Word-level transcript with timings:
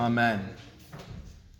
Amen. 0.00 0.48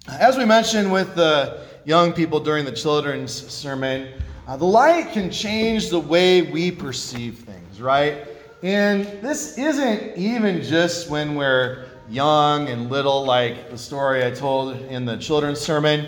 As 0.08 0.38
we 0.38 0.46
mentioned 0.46 0.90
with 0.90 1.14
the 1.14 1.60
young 1.84 2.10
people 2.14 2.40
during 2.40 2.64
the 2.64 2.72
children's 2.72 3.30
sermon, 3.30 4.14
uh, 4.48 4.56
the 4.56 4.64
light 4.64 5.12
can 5.12 5.30
change 5.30 5.90
the 5.90 6.00
way 6.00 6.40
we 6.40 6.70
perceive 6.70 7.40
things, 7.40 7.82
right? 7.82 8.26
And 8.62 9.04
this 9.20 9.58
isn't 9.58 10.16
even 10.16 10.62
just 10.62 11.10
when 11.10 11.34
we're 11.34 11.84
young 12.08 12.68
and 12.68 12.88
little, 12.88 13.26
like 13.26 13.68
the 13.68 13.76
story 13.76 14.24
I 14.24 14.30
told 14.30 14.74
in 14.84 15.04
the 15.04 15.18
children's 15.18 15.60
sermon, 15.60 16.06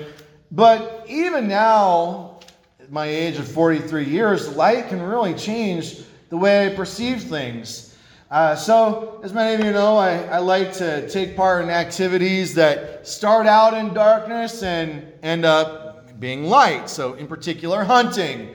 but 0.50 1.04
even 1.10 1.46
now, 1.46 2.40
at 2.80 2.90
my 2.90 3.04
age 3.04 3.36
of 3.36 3.46
43 3.46 4.04
years, 4.04 4.56
light 4.56 4.88
can 4.88 5.02
really 5.02 5.34
change 5.34 5.98
the 6.30 6.38
way 6.38 6.66
I 6.66 6.74
perceive 6.74 7.24
things. 7.24 7.91
Uh, 8.32 8.56
so, 8.56 9.20
as 9.22 9.34
many 9.34 9.52
of 9.52 9.60
you 9.62 9.72
know, 9.72 9.98
I, 9.98 10.22
I 10.22 10.38
like 10.38 10.72
to 10.78 11.06
take 11.10 11.36
part 11.36 11.62
in 11.62 11.68
activities 11.68 12.54
that 12.54 13.06
start 13.06 13.46
out 13.46 13.74
in 13.74 13.92
darkness 13.92 14.62
and 14.62 15.06
end 15.22 15.44
up 15.44 16.18
being 16.18 16.44
light. 16.44 16.88
So, 16.88 17.12
in 17.12 17.26
particular, 17.26 17.84
hunting. 17.84 18.54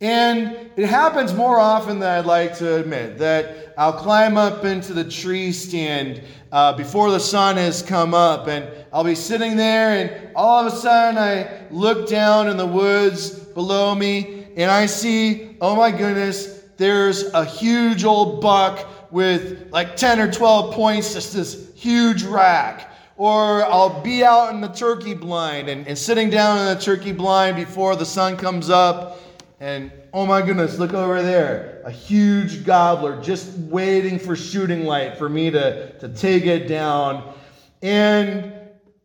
And 0.00 0.70
it 0.74 0.86
happens 0.86 1.34
more 1.34 1.60
often 1.60 1.98
than 1.98 2.18
I'd 2.18 2.24
like 2.24 2.56
to 2.60 2.76
admit 2.76 3.18
that 3.18 3.74
I'll 3.76 3.92
climb 3.92 4.38
up 4.38 4.64
into 4.64 4.94
the 4.94 5.04
tree 5.04 5.52
stand 5.52 6.22
uh, 6.50 6.72
before 6.72 7.10
the 7.10 7.20
sun 7.20 7.58
has 7.58 7.82
come 7.82 8.14
up, 8.14 8.48
and 8.48 8.66
I'll 8.90 9.04
be 9.04 9.14
sitting 9.14 9.54
there, 9.54 9.98
and 9.98 10.34
all 10.34 10.66
of 10.66 10.72
a 10.72 10.74
sudden 10.74 11.18
I 11.18 11.66
look 11.70 12.08
down 12.08 12.48
in 12.48 12.56
the 12.56 12.66
woods 12.66 13.28
below 13.28 13.94
me, 13.94 14.46
and 14.56 14.70
I 14.70 14.86
see, 14.86 15.58
oh 15.60 15.76
my 15.76 15.90
goodness, 15.90 16.62
there's 16.78 17.24
a 17.34 17.44
huge 17.44 18.04
old 18.04 18.40
buck 18.40 18.99
with 19.10 19.70
like 19.72 19.96
10 19.96 20.20
or 20.20 20.30
12 20.30 20.74
points, 20.74 21.14
just 21.14 21.32
this 21.32 21.72
huge 21.74 22.22
rack. 22.22 22.88
Or 23.16 23.64
I'll 23.64 24.00
be 24.02 24.24
out 24.24 24.54
in 24.54 24.60
the 24.60 24.68
turkey 24.68 25.14
blind 25.14 25.68
and, 25.68 25.86
and 25.86 25.98
sitting 25.98 26.30
down 26.30 26.58
in 26.58 26.74
the 26.74 26.80
turkey 26.80 27.12
blind 27.12 27.56
before 27.56 27.96
the 27.96 28.06
sun 28.06 28.36
comes 28.36 28.70
up. 28.70 29.20
And 29.60 29.92
oh 30.14 30.24
my 30.24 30.40
goodness, 30.40 30.78
look 30.78 30.94
over 30.94 31.20
there. 31.20 31.82
A 31.84 31.90
huge 31.90 32.64
gobbler 32.64 33.20
just 33.20 33.58
waiting 33.58 34.18
for 34.18 34.34
shooting 34.34 34.84
light 34.84 35.18
for 35.18 35.28
me 35.28 35.50
to, 35.50 35.92
to 35.98 36.08
take 36.08 36.46
it 36.46 36.66
down. 36.66 37.34
And 37.82 38.54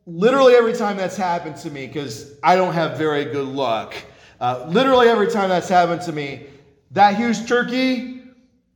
literally 0.05 0.53
every 0.55 0.73
time 0.73 0.95
that's 0.95 1.17
happened 1.17 1.57
to 1.57 1.69
me, 1.69 1.87
because 1.87 2.37
I 2.41 2.55
don't 2.55 2.73
have 2.73 2.97
very 2.97 3.25
good 3.25 3.47
luck, 3.47 3.95
uh, 4.39 4.65
literally 4.69 5.09
every 5.09 5.27
time 5.27 5.49
that's 5.49 5.69
happened 5.69 6.01
to 6.03 6.11
me, 6.11 6.47
that 6.91 7.15
huge 7.15 7.47
turkey, 7.47 8.23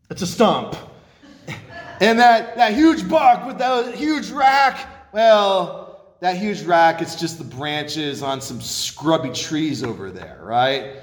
it's 0.10 0.22
a 0.22 0.28
stump. 0.28 0.76
And 2.00 2.18
that, 2.20 2.56
that 2.56 2.74
huge 2.74 3.08
buck 3.10 3.46
with 3.46 3.58
that 3.58 3.94
huge 3.96 4.32
rack, 4.32 4.88
well, 5.12 6.16
that 6.22 6.38
huge 6.38 6.64
rack, 6.64 7.02
it's 7.02 7.16
just 7.16 7.38
the 7.38 7.44
branches 7.44 8.24
on 8.24 8.42
some 8.42 8.62
scrubby 8.62 9.32
trees 9.32 9.84
over 9.84 10.10
there, 10.12 10.40
right? 10.42 10.98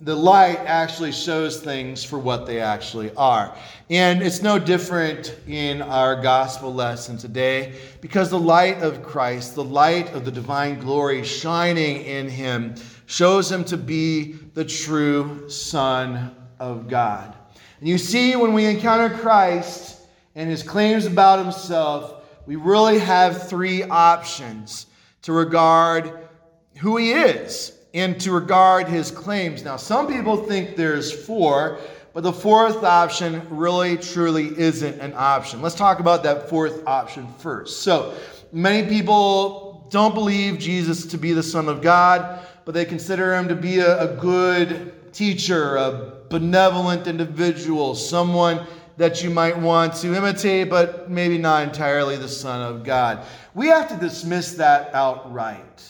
The 0.00 0.14
light 0.14 0.58
actually 0.58 1.10
shows 1.10 1.60
things 1.60 2.04
for 2.04 2.20
what 2.20 2.46
they 2.46 2.60
actually 2.60 3.12
are. 3.16 3.56
And 3.90 4.22
it's 4.22 4.42
no 4.42 4.56
different 4.56 5.34
in 5.48 5.82
our 5.82 6.20
gospel 6.20 6.72
lesson 6.72 7.18
today 7.18 7.74
because 8.00 8.30
the 8.30 8.38
light 8.38 8.80
of 8.80 9.02
Christ, 9.02 9.56
the 9.56 9.64
light 9.64 10.12
of 10.12 10.24
the 10.24 10.30
divine 10.30 10.78
glory 10.78 11.24
shining 11.24 12.02
in 12.04 12.28
him, 12.28 12.76
shows 13.06 13.50
him 13.50 13.64
to 13.64 13.76
be 13.76 14.34
the 14.54 14.64
true 14.64 15.50
Son 15.50 16.34
of 16.60 16.88
God. 16.88 17.34
And 17.80 17.88
you 17.88 17.98
see, 17.98 18.36
when 18.36 18.52
we 18.52 18.66
encounter 18.66 19.08
Christ, 19.16 19.97
and 20.38 20.48
his 20.48 20.62
claims 20.62 21.04
about 21.04 21.40
himself, 21.40 22.22
we 22.46 22.54
really 22.54 23.00
have 23.00 23.48
three 23.48 23.82
options 23.82 24.86
to 25.22 25.32
regard 25.32 26.28
who 26.76 26.96
he 26.96 27.10
is 27.10 27.76
and 27.92 28.20
to 28.20 28.30
regard 28.30 28.86
his 28.86 29.10
claims. 29.10 29.64
Now, 29.64 29.76
some 29.76 30.06
people 30.06 30.36
think 30.36 30.76
there's 30.76 31.10
four, 31.26 31.80
but 32.14 32.22
the 32.22 32.32
fourth 32.32 32.84
option 32.84 33.44
really 33.50 33.96
truly 33.96 34.56
isn't 34.56 35.00
an 35.00 35.12
option. 35.16 35.60
Let's 35.60 35.74
talk 35.74 35.98
about 35.98 36.22
that 36.22 36.48
fourth 36.48 36.86
option 36.86 37.26
first. 37.38 37.82
So, 37.82 38.14
many 38.52 38.88
people 38.88 39.88
don't 39.90 40.14
believe 40.14 40.60
Jesus 40.60 41.04
to 41.06 41.18
be 41.18 41.32
the 41.32 41.42
Son 41.42 41.68
of 41.68 41.82
God, 41.82 42.46
but 42.64 42.74
they 42.74 42.84
consider 42.84 43.34
him 43.34 43.48
to 43.48 43.56
be 43.56 43.80
a, 43.80 44.12
a 44.12 44.16
good 44.16 45.12
teacher, 45.12 45.74
a 45.74 46.12
benevolent 46.30 47.08
individual, 47.08 47.96
someone 47.96 48.64
that 48.98 49.22
you 49.22 49.30
might 49.30 49.56
want 49.56 49.94
to 49.94 50.14
imitate, 50.14 50.68
but 50.68 51.08
maybe 51.08 51.38
not 51.38 51.62
entirely 51.62 52.16
the 52.16 52.28
Son 52.28 52.60
of 52.60 52.84
God. 52.84 53.24
We 53.54 53.68
have 53.68 53.88
to 53.88 53.96
dismiss 53.96 54.54
that 54.54 54.92
outright 54.92 55.84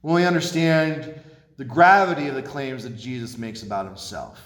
when 0.00 0.14
we 0.14 0.24
understand 0.24 1.14
the 1.58 1.64
gravity 1.64 2.26
of 2.26 2.34
the 2.34 2.42
claims 2.42 2.84
that 2.84 2.96
Jesus 2.96 3.36
makes 3.36 3.62
about 3.62 3.84
himself. 3.84 4.40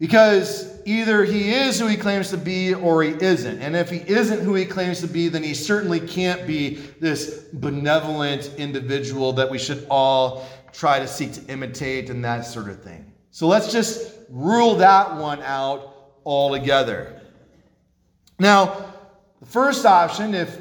Because 0.00 0.80
either 0.86 1.24
he 1.24 1.52
is 1.52 1.78
who 1.78 1.86
he 1.86 1.96
claims 1.96 2.30
to 2.30 2.38
be 2.38 2.72
or 2.72 3.02
he 3.02 3.10
isn't. 3.10 3.60
And 3.60 3.76
if 3.76 3.90
he 3.90 3.98
isn't 3.98 4.40
who 4.40 4.54
he 4.54 4.64
claims 4.64 5.00
to 5.02 5.06
be, 5.06 5.28
then 5.28 5.42
he 5.42 5.52
certainly 5.52 6.00
can't 6.00 6.46
be 6.46 6.76
this 7.00 7.44
benevolent 7.52 8.50
individual 8.56 9.34
that 9.34 9.48
we 9.48 9.58
should 9.58 9.86
all 9.90 10.46
try 10.72 10.98
to 10.98 11.06
seek 11.06 11.32
to 11.34 11.44
imitate 11.52 12.08
and 12.08 12.24
that 12.24 12.46
sort 12.46 12.70
of 12.70 12.82
thing. 12.82 13.12
So 13.30 13.46
let's 13.46 13.70
just 13.70 14.12
rule 14.30 14.74
that 14.76 15.16
one 15.16 15.42
out 15.42 15.93
altogether. 16.24 17.20
Now, 18.38 18.92
the 19.40 19.46
first 19.46 19.86
option, 19.86 20.34
if 20.34 20.60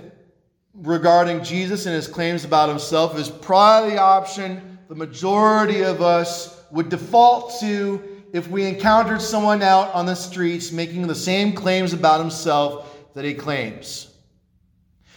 regarding 0.74 1.44
Jesus 1.44 1.86
and 1.86 1.96
his 1.96 2.08
claims 2.08 2.46
about 2.46 2.70
himself, 2.70 3.18
is 3.18 3.30
probably 3.30 3.92
the 3.92 4.02
option 4.02 4.80
the 4.90 4.96
majority 4.96 5.82
of 5.84 6.02
us 6.02 6.64
would 6.72 6.90
default 6.90 7.60
to 7.60 8.02
if 8.34 8.48
we 8.48 8.66
encountered 8.66 9.22
someone 9.22 9.62
out 9.62 9.94
on 9.94 10.06
the 10.06 10.16
streets 10.16 10.72
making 10.72 11.08
the 11.08 11.16
same 11.16 11.54
claims 11.54 11.94
about 11.94 12.20
himself 12.20 13.14
that 13.14 13.24
he 13.24 13.34
claims. 13.34 14.10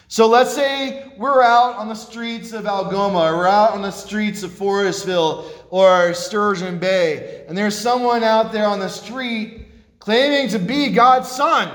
So 0.08 0.28
let's 0.28 0.54
say 0.54 1.12
we're 1.16 1.42
out 1.42 1.76
on 1.76 1.88
the 1.88 1.94
streets 1.94 2.52
of 2.52 2.66
Algoma, 2.66 3.18
or 3.18 3.38
we're 3.38 3.48
out 3.48 3.72
on 3.72 3.82
the 3.82 3.90
streets 3.90 4.42
of 4.42 4.50
Forestville 4.50 5.50
or 5.70 6.14
Sturgeon 6.14 6.78
Bay, 6.78 7.44
and 7.48 7.58
there's 7.58 7.76
someone 7.76 8.22
out 8.22 8.52
there 8.52 8.66
on 8.66 8.78
the 8.78 8.88
street 8.88 9.65
claiming 10.06 10.48
to 10.48 10.60
be 10.60 10.90
God's 10.90 11.28
son. 11.28 11.68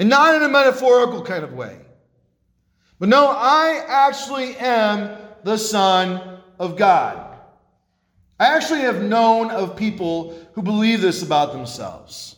And 0.00 0.08
not 0.08 0.34
in 0.34 0.42
a 0.42 0.48
metaphorical 0.48 1.22
kind 1.22 1.44
of 1.44 1.52
way. 1.52 1.78
But 2.98 3.08
no, 3.08 3.28
I 3.28 3.84
actually 3.86 4.56
am 4.56 5.16
the 5.44 5.56
Son 5.56 6.40
of 6.58 6.76
God. 6.76 7.38
I 8.40 8.46
actually 8.46 8.80
have 8.80 9.00
known 9.00 9.52
of 9.52 9.76
people 9.76 10.36
who 10.54 10.62
believe 10.62 11.00
this 11.00 11.22
about 11.22 11.52
themselves. 11.52 12.34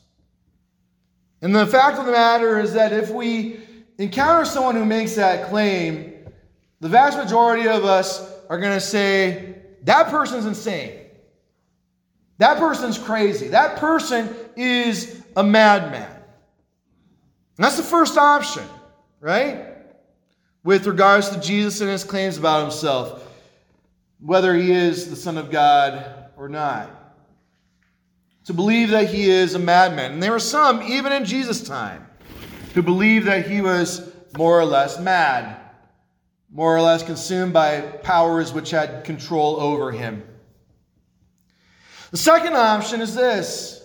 And 1.40 1.56
the 1.56 1.66
fact 1.66 1.98
of 1.98 2.04
the 2.04 2.12
matter 2.12 2.60
is 2.60 2.74
that 2.74 2.92
if 2.92 3.08
we 3.08 3.60
encounter 3.96 4.44
someone 4.44 4.74
who 4.74 4.84
makes 4.84 5.14
that 5.14 5.48
claim, 5.48 6.28
the 6.80 6.88
vast 6.90 7.16
majority 7.16 7.66
of 7.66 7.86
us 7.86 8.30
are 8.50 8.58
going 8.58 8.74
to 8.74 8.80
say, 8.80 9.54
that 9.84 10.08
person's 10.08 10.44
insane. 10.44 10.99
That 12.40 12.58
person's 12.58 12.96
crazy. 12.96 13.48
That 13.48 13.76
person 13.76 14.34
is 14.56 15.22
a 15.36 15.44
madman. 15.44 16.10
And 16.10 17.64
that's 17.64 17.76
the 17.76 17.82
first 17.82 18.16
option, 18.16 18.64
right? 19.20 19.66
With 20.64 20.86
regards 20.86 21.28
to 21.28 21.40
Jesus 21.40 21.82
and 21.82 21.90
his 21.90 22.02
claims 22.02 22.38
about 22.38 22.62
himself, 22.62 23.30
whether 24.20 24.54
he 24.54 24.72
is 24.72 25.10
the 25.10 25.16
Son 25.16 25.36
of 25.36 25.50
God 25.50 26.30
or 26.34 26.48
not. 26.48 26.88
To 28.46 28.54
believe 28.54 28.88
that 28.88 29.10
he 29.10 29.28
is 29.28 29.54
a 29.54 29.58
madman. 29.58 30.12
And 30.12 30.22
there 30.22 30.32
were 30.32 30.38
some, 30.38 30.82
even 30.84 31.12
in 31.12 31.26
Jesus' 31.26 31.62
time, 31.62 32.06
who 32.72 32.80
believed 32.80 33.26
that 33.26 33.50
he 33.50 33.60
was 33.60 34.10
more 34.38 34.58
or 34.58 34.64
less 34.64 34.98
mad, 34.98 35.60
more 36.50 36.74
or 36.74 36.80
less 36.80 37.02
consumed 37.02 37.52
by 37.52 37.82
powers 37.82 38.54
which 38.54 38.70
had 38.70 39.04
control 39.04 39.60
over 39.60 39.92
him. 39.92 40.22
The 42.10 42.16
second 42.16 42.54
option 42.54 43.00
is 43.00 43.14
this 43.14 43.76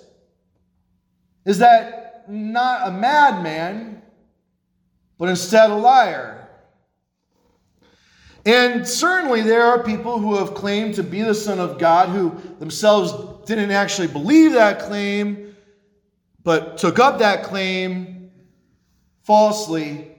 is 1.46 1.60
that 1.60 2.26
not 2.28 2.88
a 2.88 2.92
madman, 2.92 4.02
but 5.20 5.30
instead 5.30 5.70
a 5.70 5.76
liar. 5.76 6.48
And 8.46 8.88
certainly 8.88 9.42
there 9.42 9.64
are 9.64 9.84
people 9.84 10.20
who 10.20 10.36
have 10.38 10.54
claimed 10.56 10.96
to 10.96 11.04
be 11.04 11.22
the 11.22 11.36
Son 11.36 11.60
of 11.60 11.78
God 11.78 12.10
who 12.10 12.36
themselves 12.60 13.46
didn't 13.48 13.72
actually 13.72 14.08
believe 14.08 14.54
that 14.54 14.80
claim, 14.80 15.56
but 16.44 16.78
took 16.78 16.98
up 17.00 17.20
that 17.20 17.44
claim 17.44 18.32
falsely 19.24 20.12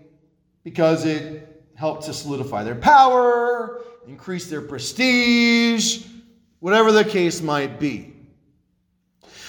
because 0.64 1.04
it 1.04 1.64
helped 1.74 2.04
to 2.04 2.12
solidify 2.12 2.64
their 2.64 2.74
power, 2.74 3.80
increase 4.06 4.48
their 4.48 4.62
prestige, 4.62 6.04
whatever 6.60 6.92
the 6.92 7.04
case 7.04 7.42
might 7.42 7.78
be. 7.78 8.14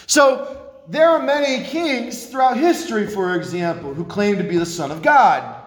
So, 0.05 0.53
there 0.89 1.09
are 1.09 1.21
many 1.21 1.65
kings 1.65 2.27
throughout 2.27 2.57
history, 2.57 3.07
for 3.07 3.35
example, 3.35 3.93
who 3.93 4.05
claim 4.05 4.37
to 4.37 4.43
be 4.43 4.57
the 4.57 4.65
Son 4.65 4.89
of 4.89 5.01
God. 5.01 5.61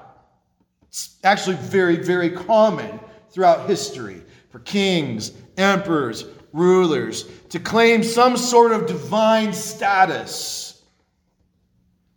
It's 0.88 1.16
actually 1.24 1.56
very, 1.56 1.96
very 1.96 2.30
common 2.30 2.98
throughout 3.30 3.68
history 3.68 4.22
for 4.48 4.60
kings, 4.60 5.32
emperors, 5.58 6.24
rulers 6.52 7.24
to 7.50 7.60
claim 7.60 8.02
some 8.02 8.36
sort 8.36 8.72
of 8.72 8.86
divine 8.86 9.52
status. 9.52 10.82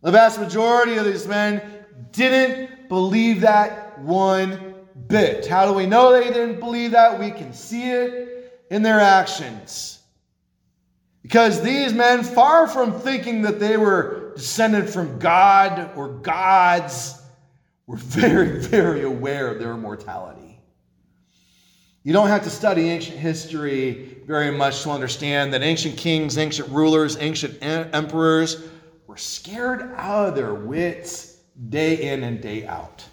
The 0.02 0.10
vast 0.10 0.40
majority 0.40 0.96
of 0.96 1.04
these 1.04 1.26
men 1.26 1.62
didn't 2.10 2.88
believe 2.88 3.42
that 3.42 3.98
one 4.00 4.74
bit. 5.08 5.46
How 5.46 5.66
do 5.66 5.72
we 5.72 5.86
know 5.86 6.12
they 6.12 6.32
didn't 6.32 6.58
believe 6.58 6.92
that? 6.92 7.18
We 7.18 7.30
can 7.30 7.52
see 7.52 7.90
it 7.90 8.33
in 8.74 8.82
their 8.82 8.98
actions. 8.98 10.00
Because 11.22 11.62
these 11.62 11.92
men, 11.92 12.24
far 12.24 12.66
from 12.66 12.98
thinking 13.00 13.42
that 13.42 13.60
they 13.60 13.76
were 13.76 14.32
descended 14.34 14.90
from 14.90 15.20
God 15.20 15.92
or 15.96 16.08
gods, 16.08 17.22
were 17.86 17.98
very, 17.98 18.60
very 18.66 19.02
aware 19.02 19.46
of 19.46 19.60
their 19.60 19.76
mortality. 19.76 20.58
You 22.02 22.12
don't 22.12 22.26
have 22.26 22.42
to 22.42 22.50
study 22.50 22.90
ancient 22.90 23.16
history 23.16 24.18
very 24.26 24.50
much 24.50 24.82
to 24.82 24.90
understand 24.90 25.54
that 25.54 25.62
ancient 25.62 25.96
kings, 25.96 26.36
ancient 26.36 26.68
rulers, 26.70 27.16
ancient 27.20 27.56
emperors 27.62 28.64
were 29.06 29.16
scared 29.16 29.82
out 29.94 30.30
of 30.30 30.34
their 30.34 30.52
wits 30.52 31.36
day 31.68 32.10
in 32.10 32.24
and 32.24 32.40
day 32.40 32.66
out. 32.66 33.04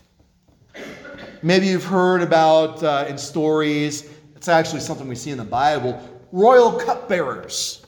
Maybe 1.43 1.67
you've 1.67 1.85
heard 1.85 2.23
about 2.23 2.81
uh, 2.83 3.05
in 3.07 3.19
stories, 3.19 4.09
it's 4.41 4.47
actually 4.47 4.79
something 4.79 5.07
we 5.07 5.13
see 5.13 5.29
in 5.29 5.37
the 5.37 5.43
Bible 5.43 6.01
royal 6.31 6.71
cupbearers. 6.71 7.85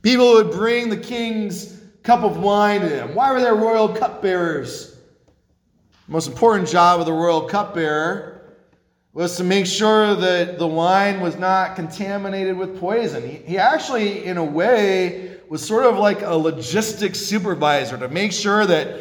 People 0.00 0.32
would 0.32 0.50
bring 0.50 0.88
the 0.88 0.96
king's 0.96 1.82
cup 2.02 2.22
of 2.22 2.38
wine 2.38 2.80
to 2.80 2.88
them. 2.88 3.14
Why 3.14 3.30
were 3.32 3.40
there 3.42 3.54
royal 3.54 3.90
cupbearers? 3.90 4.96
The 6.06 6.12
most 6.12 6.28
important 6.28 6.66
job 6.66 6.98
of 6.98 7.04
the 7.04 7.12
royal 7.12 7.42
cupbearer 7.42 8.56
was 9.12 9.36
to 9.36 9.44
make 9.44 9.66
sure 9.66 10.14
that 10.14 10.58
the 10.58 10.66
wine 10.66 11.20
was 11.20 11.36
not 11.36 11.76
contaminated 11.76 12.56
with 12.56 12.80
poison. 12.80 13.28
He, 13.28 13.36
he 13.36 13.58
actually, 13.58 14.24
in 14.24 14.38
a 14.38 14.44
way, 14.44 15.40
was 15.50 15.62
sort 15.62 15.84
of 15.84 15.98
like 15.98 16.22
a 16.22 16.34
logistics 16.34 17.20
supervisor 17.20 17.98
to 17.98 18.08
make 18.08 18.32
sure 18.32 18.64
that, 18.64 19.00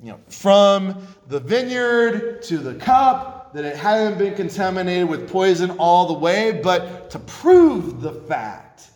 you 0.00 0.12
know, 0.12 0.20
from 0.28 1.04
the 1.26 1.40
vineyard 1.40 2.42
to 2.42 2.58
the 2.58 2.74
cup, 2.74 3.33
that 3.54 3.64
it 3.64 3.76
hadn't 3.76 4.18
been 4.18 4.34
contaminated 4.34 5.08
with 5.08 5.30
poison 5.30 5.70
all 5.78 6.08
the 6.08 6.18
way, 6.18 6.60
but 6.60 7.08
to 7.08 7.20
prove 7.20 8.00
the 8.00 8.12
fact, 8.12 8.90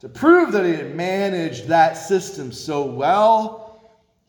to 0.00 0.08
prove 0.08 0.50
that 0.50 0.66
he 0.66 0.72
had 0.72 0.96
managed 0.96 1.68
that 1.68 1.92
system 1.94 2.50
so 2.50 2.84
well, 2.84 3.80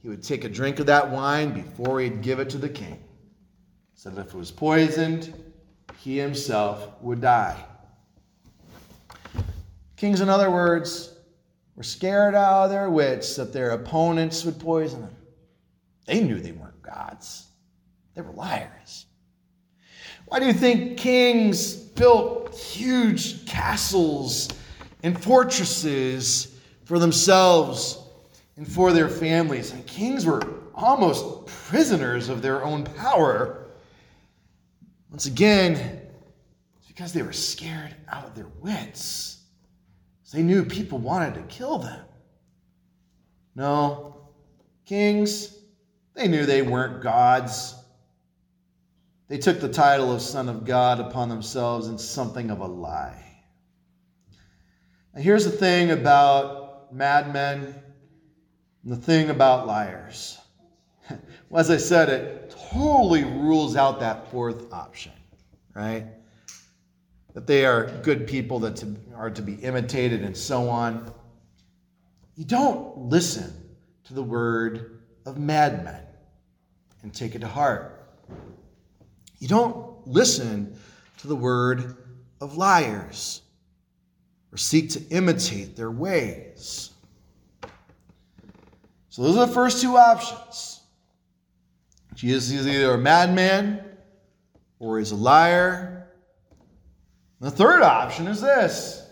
he 0.04 0.10
would 0.10 0.22
take 0.22 0.44
a 0.44 0.50
drink 0.50 0.80
of 0.80 0.86
that 0.86 1.10
wine 1.10 1.54
before 1.54 2.00
he'd 2.00 2.22
give 2.22 2.40
it 2.40 2.52
to 2.52 2.60
the 2.60 2.70
king. 2.70 3.04
So 3.96 4.12
that 4.12 4.28
if 4.28 4.34
it 4.36 4.38
was 4.38 4.52
poisoned, 4.52 5.34
he 5.98 6.20
himself 6.20 6.90
would 7.02 7.22
die. 7.22 7.66
Kings, 9.96 10.22
in 10.22 10.30
other 10.30 10.52
words, 10.52 11.16
were 11.76 11.82
scared 11.82 12.36
out 12.36 12.66
of 12.66 12.70
their 12.70 12.92
wits 12.92 13.36
that 13.38 13.52
their 13.52 13.72
opponents 13.72 14.46
would 14.46 14.60
poison 14.60 15.02
them. 15.02 15.16
They 16.06 16.22
knew 16.22 16.40
they 16.40 16.52
weren't 16.52 16.84
gods, 16.84 17.48
they 18.14 18.22
were 18.22 18.34
liars. 18.34 19.08
Why 20.34 20.40
do 20.40 20.48
you 20.48 20.54
think 20.54 20.98
kings 20.98 21.76
built 21.76 22.56
huge 22.56 23.46
castles 23.46 24.50
and 25.04 25.24
fortresses 25.24 26.60
for 26.86 26.98
themselves 26.98 28.00
and 28.58 28.68
for 28.68 28.94
their 28.94 29.10
families? 29.10 29.74
And 29.74 29.86
kings 29.86 30.26
were 30.26 30.42
almost 30.74 31.46
prisoners 31.46 32.30
of 32.30 32.42
their 32.42 32.66
own 32.66 32.84
power. 32.84 33.68
Once 35.12 35.28
again, 35.28 36.02
it's 36.78 36.88
because 36.88 37.14
they 37.14 37.22
were 37.22 37.32
scared 37.32 37.94
out 38.10 38.26
of 38.26 38.34
their 38.34 38.50
wits. 38.60 39.38
They 40.32 40.42
knew 40.42 40.66
people 40.66 40.98
wanted 40.98 41.36
to 41.36 41.44
kill 41.44 41.78
them. 41.78 42.06
No, 43.54 44.16
kings, 44.84 45.60
they 46.16 46.28
knew 46.28 46.48
they 46.48 46.64
weren't 46.64 47.04
gods. 47.04 47.76
They 49.28 49.38
took 49.38 49.60
the 49.60 49.70
title 49.70 50.12
of 50.12 50.22
Son 50.22 50.50
of 50.50 50.66
God 50.66 51.00
upon 51.00 51.30
themselves 51.30 51.88
in 51.88 51.98
something 51.98 52.50
of 52.52 52.60
a 52.60 52.68
lie. 52.68 53.24
Now, 55.14 55.22
here's 55.22 55.46
the 55.46 55.52
thing 55.52 55.92
about 55.92 56.94
madmen 56.94 57.76
and 58.84 58.92
the 58.92 58.98
thing 58.98 59.30
about 59.30 59.68
liars. 59.68 60.40
well, 61.50 61.60
as 61.60 61.70
I 61.70 61.78
said, 61.78 62.10
it 62.10 62.56
totally 62.72 63.24
rules 63.24 63.76
out 63.76 64.00
that 64.00 64.30
fourth 64.32 64.72
option, 64.74 65.14
right? 65.74 66.06
That 67.34 67.48
they 67.48 67.66
are 67.66 67.88
good 68.04 68.28
people 68.28 68.60
that 68.60 68.76
to, 68.78 68.96
are 69.16 69.30
to 69.30 69.42
be 69.42 69.54
imitated 69.56 70.24
and 70.24 70.36
so 70.36 70.70
on. 70.70 71.12
You 72.36 72.46
don't 72.46 72.98
listen 73.10 73.54
to 74.06 74.14
the 74.14 74.24
word 74.24 75.02
of 75.26 75.38
madmen 75.38 76.02
and 77.04 77.14
take 77.14 77.36
it 77.36 77.40
to 77.40 77.48
heart. 77.48 77.93
You 79.44 79.50
don't 79.50 80.08
listen 80.08 80.80
to 81.18 81.28
the 81.28 81.36
word 81.36 81.98
of 82.40 82.56
liars 82.56 83.42
or 84.54 84.58
seek 84.58 84.92
to 84.92 85.04
imitate 85.10 85.76
their 85.76 85.92
ways. 85.92 86.92
So, 89.10 89.22
those 89.22 89.36
are 89.36 89.46
the 89.46 89.52
first 89.52 89.82
two 89.82 89.98
options. 89.98 90.80
Jesus 92.16 92.58
is 92.58 92.66
either 92.66 92.94
a 92.94 92.98
madman 92.98 93.84
or 94.80 95.00
he's 95.00 95.12
a 95.12 95.18
liar. 95.18 96.08
The 97.42 97.52
third 97.52 97.82
option 97.82 98.28
is 98.28 98.40
this 98.40 99.06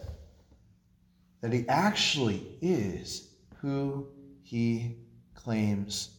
that 1.42 1.52
he 1.52 1.68
actually 1.68 2.42
is 2.62 3.28
who 3.58 4.08
he 4.44 4.96
claims 5.34 6.12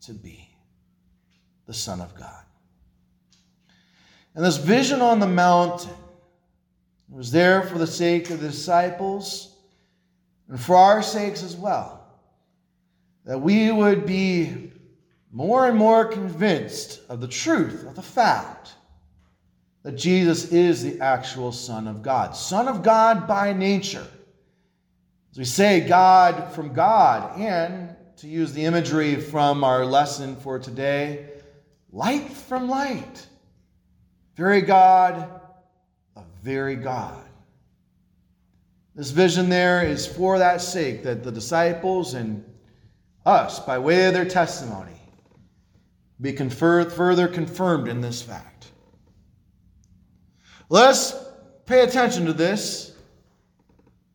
to 0.00 0.12
be 0.12 0.48
the 1.66 1.74
Son 1.74 2.00
of 2.00 2.16
God. 2.16 2.46
And 4.40 4.46
this 4.46 4.56
vision 4.56 5.02
on 5.02 5.20
the 5.20 5.26
mountain 5.26 5.92
was 7.10 7.30
there 7.30 7.62
for 7.64 7.76
the 7.76 7.86
sake 7.86 8.30
of 8.30 8.40
the 8.40 8.48
disciples 8.48 9.54
and 10.48 10.58
for 10.58 10.76
our 10.76 11.02
sakes 11.02 11.42
as 11.42 11.54
well. 11.54 12.08
That 13.26 13.42
we 13.42 13.70
would 13.70 14.06
be 14.06 14.72
more 15.30 15.68
and 15.68 15.76
more 15.76 16.06
convinced 16.06 17.02
of 17.10 17.20
the 17.20 17.28
truth 17.28 17.86
of 17.86 17.96
the 17.96 18.00
fact 18.00 18.72
that 19.82 19.96
Jesus 19.96 20.50
is 20.52 20.82
the 20.82 21.02
actual 21.02 21.52
Son 21.52 21.86
of 21.86 22.00
God. 22.00 22.34
Son 22.34 22.66
of 22.66 22.82
God 22.82 23.28
by 23.28 23.52
nature. 23.52 24.06
As 25.32 25.36
we 25.36 25.44
say, 25.44 25.80
God 25.80 26.50
from 26.54 26.72
God, 26.72 27.38
and 27.38 27.94
to 28.16 28.26
use 28.26 28.54
the 28.54 28.64
imagery 28.64 29.16
from 29.16 29.64
our 29.64 29.84
lesson 29.84 30.34
for 30.34 30.58
today, 30.58 31.28
light 31.92 32.30
from 32.32 32.70
light. 32.70 33.26
Very 34.40 34.62
God, 34.62 35.28
a 36.16 36.22
very 36.42 36.74
God. 36.74 37.22
This 38.94 39.10
vision 39.10 39.50
there 39.50 39.84
is 39.84 40.06
for 40.06 40.38
that 40.38 40.62
sake 40.62 41.02
that 41.02 41.22
the 41.22 41.30
disciples 41.30 42.14
and 42.14 42.42
us, 43.26 43.60
by 43.60 43.78
way 43.78 44.06
of 44.06 44.14
their 44.14 44.24
testimony, 44.24 44.98
be 46.22 46.32
conferred, 46.32 46.90
further 46.90 47.28
confirmed 47.28 47.86
in 47.86 48.00
this 48.00 48.22
fact. 48.22 48.68
Let 50.70 50.88
us 50.88 51.22
pay 51.66 51.82
attention 51.82 52.24
to 52.24 52.32
this 52.32 52.94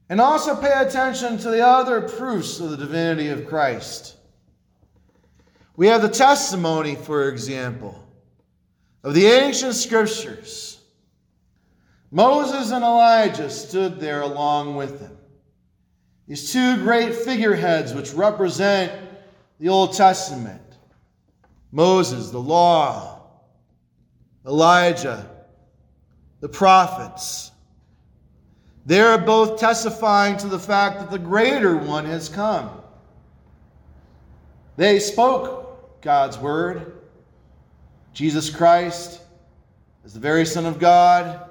and 0.09 0.19
also 0.19 0.55
pay 0.55 0.73
attention 0.73 1.37
to 1.37 1.51
the 1.51 1.63
other 1.63 2.01
proofs 2.01 2.59
of 2.59 2.71
the 2.71 2.77
divinity 2.77 3.27
of 3.27 3.45
Christ. 3.47 4.15
We 5.75 5.85
have 5.85 6.01
the 6.01 6.09
testimony, 6.09 6.95
for 6.95 7.29
example, 7.29 8.04
of 9.05 9.13
the 9.13 9.27
ancient 9.27 9.75
scriptures. 9.75 10.79
Moses 12.09 12.71
and 12.71 12.83
Elijah 12.83 13.51
stood 13.51 13.99
there 13.99 14.23
along 14.23 14.75
with 14.75 14.99
him. 14.99 15.15
These 16.27 16.51
two 16.51 16.77
great 16.77 17.13
figureheads, 17.13 17.93
which 17.93 18.13
represent 18.13 18.91
the 19.59 19.69
Old 19.69 19.93
Testament 19.93 20.61
Moses, 21.71 22.31
the 22.31 22.39
law, 22.39 23.21
Elijah, 24.45 25.29
the 26.39 26.49
prophets. 26.49 27.51
They're 28.87 29.19
both 29.19 29.59
testifying 29.59 30.37
to 30.37 30.47
the 30.47 30.59
fact 30.59 30.99
that 30.99 31.11
the 31.11 31.19
greater 31.19 31.77
one 31.77 32.05
has 32.05 32.27
come. 32.27 32.71
They 34.77 34.99
spoke 34.99 36.01
God's 36.01 36.39
word. 36.39 36.94
Jesus 38.15 38.49
Christ, 38.49 39.19
as 40.05 40.13
the 40.13 40.21
very 40.21 40.45
Son 40.45 40.65
of 40.65 40.79
God, 40.79 41.49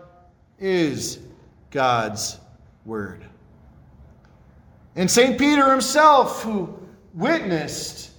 is 0.58 1.18
God's 1.70 2.38
word. 2.86 3.22
And 4.96 5.10
St. 5.10 5.38
Peter 5.38 5.70
himself, 5.70 6.42
who 6.42 6.74
witnessed 7.12 8.12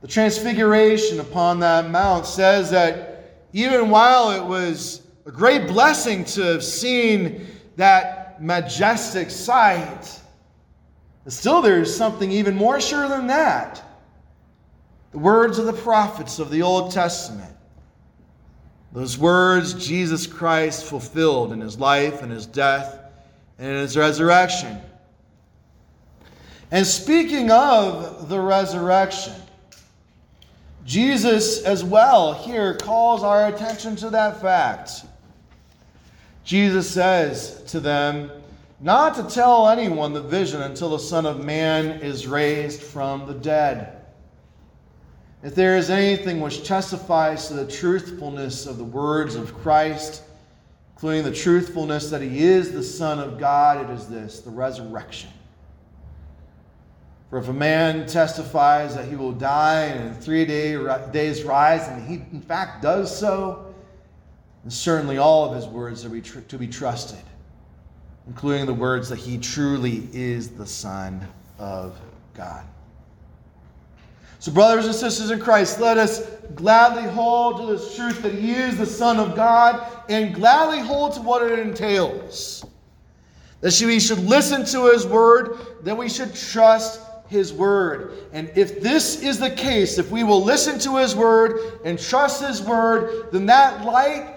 the 0.00 0.08
transfiguration 0.08 1.20
upon 1.20 1.60
that 1.60 1.88
mount, 1.88 2.26
says 2.26 2.68
that 2.72 3.44
even 3.52 3.90
while 3.90 4.32
it 4.32 4.44
was 4.44 5.02
a 5.24 5.30
great 5.30 5.68
blessing 5.68 6.24
to 6.24 6.42
have 6.42 6.64
seen 6.64 7.46
that 7.76 8.42
majestic 8.42 9.30
sight, 9.30 10.20
still 11.28 11.62
there's 11.62 11.94
something 11.94 12.32
even 12.32 12.56
more 12.56 12.80
sure 12.80 13.08
than 13.08 13.28
that. 13.28 13.84
The 15.12 15.18
words 15.18 15.60
of 15.60 15.66
the 15.66 15.72
prophets 15.72 16.40
of 16.40 16.50
the 16.50 16.62
Old 16.62 16.90
Testament. 16.90 17.54
Those 18.98 19.16
words 19.16 19.74
Jesus 19.74 20.26
Christ 20.26 20.84
fulfilled 20.84 21.52
in 21.52 21.60
his 21.60 21.78
life 21.78 22.20
and 22.20 22.32
his 22.32 22.46
death 22.46 22.98
and 23.56 23.68
in 23.68 23.76
his 23.76 23.96
resurrection. 23.96 24.76
And 26.72 26.84
speaking 26.84 27.48
of 27.52 28.28
the 28.28 28.40
resurrection, 28.40 29.34
Jesus 30.84 31.62
as 31.62 31.84
well 31.84 32.34
here 32.34 32.74
calls 32.74 33.22
our 33.22 33.46
attention 33.46 33.94
to 33.94 34.10
that 34.10 34.40
fact. 34.40 34.90
Jesus 36.42 36.90
says 36.90 37.62
to 37.68 37.78
them, 37.78 38.32
not 38.80 39.14
to 39.14 39.32
tell 39.32 39.68
anyone 39.68 40.12
the 40.12 40.22
vision 40.22 40.60
until 40.62 40.90
the 40.90 40.98
Son 40.98 41.24
of 41.24 41.44
Man 41.44 42.00
is 42.00 42.26
raised 42.26 42.82
from 42.82 43.28
the 43.28 43.34
dead. 43.34 43.97
If 45.42 45.54
there 45.54 45.76
is 45.76 45.88
anything 45.88 46.40
which 46.40 46.64
testifies 46.64 47.46
to 47.48 47.54
the 47.54 47.66
truthfulness 47.66 48.66
of 48.66 48.76
the 48.76 48.84
words 48.84 49.36
of 49.36 49.54
Christ, 49.58 50.22
including 50.94 51.22
the 51.22 51.32
truthfulness 51.32 52.10
that 52.10 52.22
he 52.22 52.40
is 52.40 52.72
the 52.72 52.82
Son 52.82 53.20
of 53.20 53.38
God, 53.38 53.88
it 53.88 53.92
is 53.94 54.08
this 54.08 54.40
the 54.40 54.50
resurrection. 54.50 55.30
For 57.30 57.38
if 57.38 57.48
a 57.48 57.52
man 57.52 58.06
testifies 58.06 58.96
that 58.96 59.06
he 59.06 59.14
will 59.14 59.32
die 59.32 59.84
and 59.84 60.08
in 60.08 60.14
three 60.14 60.44
day, 60.44 60.72
days 61.12 61.44
rise, 61.44 61.86
and 61.86 62.08
he 62.08 62.14
in 62.32 62.40
fact 62.40 62.82
does 62.82 63.16
so, 63.16 63.72
then 64.64 64.72
certainly 64.72 65.18
all 65.18 65.44
of 65.44 65.54
his 65.54 65.66
words 65.66 66.04
are 66.04 66.20
to 66.20 66.58
be 66.58 66.66
trusted, 66.66 67.22
including 68.26 68.66
the 68.66 68.74
words 68.74 69.08
that 69.10 69.18
he 69.18 69.38
truly 69.38 70.08
is 70.12 70.48
the 70.48 70.66
Son 70.66 71.28
of 71.58 71.96
God. 72.34 72.64
So, 74.40 74.52
brothers 74.52 74.86
and 74.86 74.94
sisters 74.94 75.30
in 75.30 75.40
Christ, 75.40 75.80
let 75.80 75.98
us 75.98 76.28
gladly 76.54 77.10
hold 77.10 77.60
to 77.60 77.66
this 77.66 77.96
truth 77.96 78.22
that 78.22 78.34
He 78.34 78.52
is 78.52 78.76
the 78.76 78.86
Son 78.86 79.18
of 79.18 79.34
God 79.34 79.84
and 80.08 80.34
gladly 80.34 80.78
hold 80.78 81.14
to 81.14 81.22
what 81.22 81.42
it 81.42 81.58
entails. 81.58 82.64
That 83.60 83.80
we 83.84 83.98
should 83.98 84.20
listen 84.20 84.64
to 84.66 84.92
His 84.92 85.06
word, 85.06 85.58
that 85.82 85.96
we 85.96 86.08
should 86.08 86.34
trust 86.34 87.00
his 87.28 87.52
word. 87.52 88.12
And 88.32 88.50
if 88.56 88.80
this 88.80 89.22
is 89.22 89.38
the 89.38 89.50
case, 89.50 89.98
if 89.98 90.10
we 90.10 90.24
will 90.24 90.42
listen 90.42 90.78
to 90.80 90.96
his 90.96 91.14
word 91.14 91.80
and 91.84 91.98
trust 91.98 92.42
his 92.42 92.62
word, 92.62 93.30
then 93.32 93.46
that 93.46 93.84
light 93.84 94.34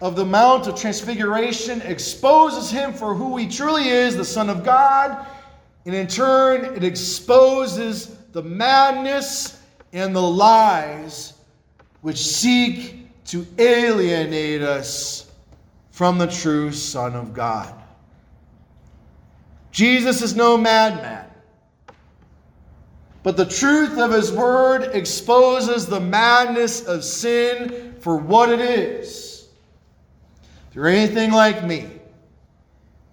of 0.00 0.14
the 0.14 0.24
Mount 0.24 0.68
of 0.68 0.78
Transfiguration 0.80 1.82
exposes 1.82 2.70
him 2.70 2.92
for 2.92 3.14
who 3.14 3.36
he 3.36 3.48
truly 3.48 3.88
is, 3.88 4.16
the 4.16 4.24
Son 4.24 4.48
of 4.48 4.64
God. 4.64 5.26
And 5.84 5.94
in 5.94 6.06
turn, 6.06 6.76
it 6.76 6.84
exposes 6.84 8.16
the 8.32 8.42
madness 8.42 9.60
and 9.92 10.14
the 10.14 10.22
lies 10.22 11.34
which 12.02 12.18
seek 12.18 13.24
to 13.26 13.46
alienate 13.58 14.62
us 14.62 15.30
from 15.90 16.18
the 16.18 16.26
true 16.26 16.72
Son 16.72 17.14
of 17.14 17.32
God. 17.34 17.74
Jesus 19.70 20.22
is 20.22 20.34
no 20.36 20.56
madman. 20.56 21.26
But 23.22 23.36
the 23.36 23.44
truth 23.44 23.98
of 23.98 24.10
his 24.10 24.32
word 24.32 24.94
exposes 24.94 25.86
the 25.86 26.00
madness 26.00 26.86
of 26.86 27.04
sin 27.04 27.96
for 28.00 28.16
what 28.16 28.48
it 28.48 28.60
is. 28.60 29.48
If 30.70 30.76
you're 30.76 30.88
anything 30.88 31.32
like 31.32 31.64
me, 31.64 31.97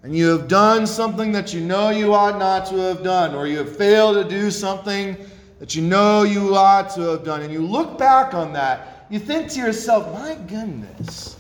and 0.06 0.16
you 0.16 0.28
have 0.28 0.48
done 0.48 0.86
something 0.86 1.32
that 1.32 1.52
you 1.52 1.60
know 1.60 1.90
you 1.90 2.14
ought 2.14 2.38
not 2.38 2.68
to 2.68 2.76
have 2.76 3.04
done, 3.04 3.34
or 3.34 3.48
you 3.48 3.58
have 3.58 3.76
failed 3.76 4.14
to 4.16 4.30
do 4.30 4.52
something 4.52 5.18
that 5.58 5.74
you 5.74 5.82
know 5.82 6.22
you 6.22 6.56
ought 6.56 6.92
to 6.92 7.02
have 7.02 7.24
done, 7.24 7.42
and 7.42 7.52
you 7.52 7.66
look 7.66 7.98
back 7.98 8.36
on 8.36 8.54
that, 8.54 9.08
you 9.10 9.18
think 9.18 9.50
to 9.50 9.60
yourself, 9.60 10.14
my 10.14 10.36
goodness, 10.36 11.38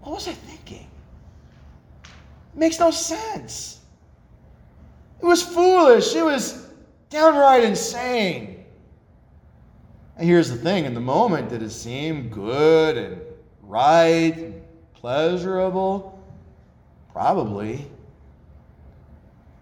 what 0.00 0.16
was 0.16 0.26
I 0.26 0.32
thinking? 0.32 0.88
It 2.02 2.56
makes 2.56 2.80
no 2.80 2.90
sense. 2.90 3.82
It 5.22 5.24
was 5.24 5.40
foolish. 5.40 6.16
It 6.16 6.24
was 6.24 6.66
downright 7.08 7.62
insane. 7.62 8.64
And 10.16 10.26
here's 10.26 10.50
the 10.50 10.56
thing 10.56 10.86
in 10.86 10.94
the 10.94 11.00
moment, 11.00 11.50
did 11.50 11.62
it 11.62 11.70
seem 11.70 12.30
good 12.30 12.96
and 12.96 13.20
right 13.62 14.36
and 14.36 14.60
pleasurable? 14.92 16.17
Probably. 17.18 17.84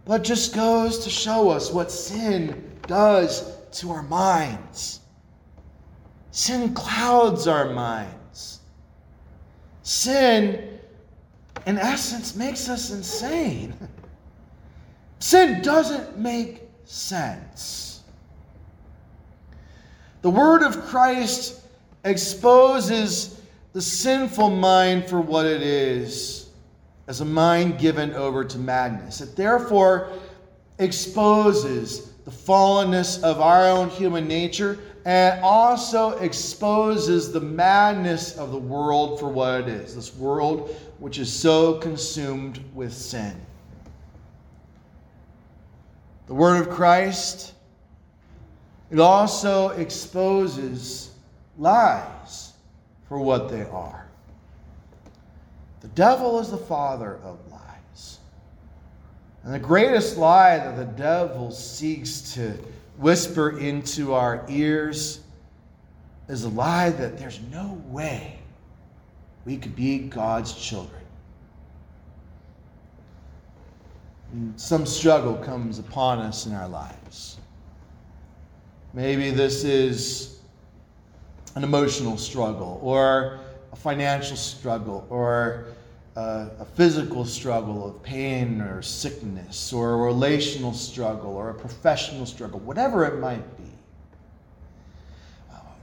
But 0.04 0.22
just 0.22 0.54
goes 0.54 0.98
to 1.04 1.08
show 1.08 1.48
us 1.48 1.72
what 1.72 1.90
sin 1.90 2.70
does 2.86 3.50
to 3.78 3.92
our 3.92 4.02
minds. 4.02 5.00
Sin 6.32 6.74
clouds 6.74 7.46
our 7.46 7.70
minds. 7.72 8.60
Sin, 9.82 10.78
in 11.64 11.78
essence, 11.78 12.36
makes 12.36 12.68
us 12.68 12.90
insane. 12.90 13.72
Sin 15.18 15.62
doesn't 15.62 16.18
make 16.18 16.60
sense. 16.84 18.02
The 20.20 20.28
word 20.28 20.62
of 20.62 20.82
Christ 20.82 21.62
exposes 22.04 23.40
the 23.72 23.80
sinful 23.80 24.50
mind 24.50 25.06
for 25.06 25.22
what 25.22 25.46
it 25.46 25.62
is 25.62 26.45
as 27.06 27.20
a 27.20 27.24
mind 27.24 27.78
given 27.78 28.12
over 28.14 28.44
to 28.44 28.58
madness. 28.58 29.20
It 29.20 29.36
therefore 29.36 30.10
exposes 30.78 32.10
the 32.24 32.30
fallenness 32.30 33.22
of 33.22 33.40
our 33.40 33.68
own 33.68 33.88
human 33.88 34.26
nature 34.26 34.78
and 35.04 35.40
also 35.42 36.18
exposes 36.18 37.32
the 37.32 37.40
madness 37.40 38.36
of 38.36 38.50
the 38.50 38.58
world 38.58 39.20
for 39.20 39.28
what 39.28 39.60
it 39.60 39.68
is 39.68 39.94
this 39.94 40.14
world 40.16 40.74
which 40.98 41.18
is 41.18 41.32
so 41.32 41.74
consumed 41.74 42.62
with 42.74 42.92
sin. 42.92 43.34
The 46.26 46.34
Word 46.34 46.66
of 46.66 46.70
Christ, 46.74 47.54
it 48.90 48.98
also 48.98 49.68
exposes 49.68 51.12
lies 51.56 52.54
for 53.08 53.20
what 53.20 53.48
they 53.48 53.62
are. 53.62 54.05
The 55.86 55.92
devil 55.92 56.40
is 56.40 56.50
the 56.50 56.58
father 56.58 57.20
of 57.22 57.38
lies. 57.48 58.18
And 59.44 59.54
the 59.54 59.58
greatest 59.60 60.16
lie 60.16 60.58
that 60.58 60.76
the 60.76 60.84
devil 60.84 61.52
seeks 61.52 62.34
to 62.34 62.58
whisper 62.96 63.60
into 63.60 64.12
our 64.12 64.44
ears 64.48 65.20
is 66.28 66.42
a 66.42 66.48
lie 66.48 66.90
that 66.90 67.18
there's 67.18 67.38
no 67.52 67.80
way 67.86 68.36
we 69.44 69.56
could 69.56 69.76
be 69.76 69.98
God's 69.98 70.52
children. 70.54 71.02
some 74.56 74.84
struggle 74.84 75.36
comes 75.36 75.78
upon 75.78 76.18
us 76.18 76.46
in 76.46 76.52
our 76.52 76.66
lives. 76.66 77.36
Maybe 78.92 79.30
this 79.30 79.62
is 79.62 80.40
an 81.54 81.62
emotional 81.62 82.18
struggle, 82.18 82.80
or 82.82 83.38
a 83.72 83.76
financial 83.76 84.36
struggle, 84.36 85.06
or 85.10 85.66
a, 86.16 86.48
a 86.60 86.64
physical 86.64 87.24
struggle 87.24 87.86
of 87.86 88.02
pain 88.02 88.60
or 88.60 88.82
sickness, 88.82 89.72
or 89.72 89.94
a 89.94 89.96
relational 89.96 90.72
struggle, 90.72 91.36
or 91.36 91.50
a 91.50 91.54
professional 91.54 92.26
struggle, 92.26 92.60
whatever 92.60 93.04
it 93.04 93.18
might 93.20 93.56
be. 93.56 93.64